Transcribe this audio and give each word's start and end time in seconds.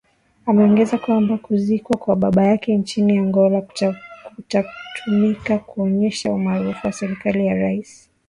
Ameongeza 0.45 0.97
kwamba 0.97 1.37
kuzikwa 1.37 1.97
kwa 1.97 2.15
baba 2.15 2.43
yake 2.45 2.77
nchini 2.77 3.17
Angola 3.17 3.61
kutatumika 4.37 5.57
kuonyesha 5.57 6.31
umaarufu 6.33 6.87
wa 6.87 6.93
serikali 6.93 7.45
ya 7.47 7.53
rais 7.53 8.09